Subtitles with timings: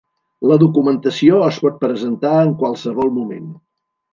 [0.51, 3.49] La documentació es pot presentar en qualsevol moment.